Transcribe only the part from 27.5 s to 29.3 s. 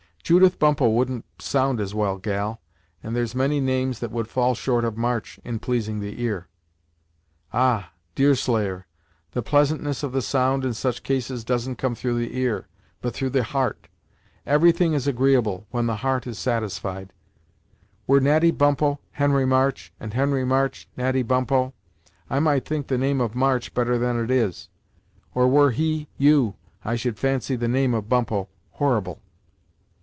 the name of Bumppo horrible!"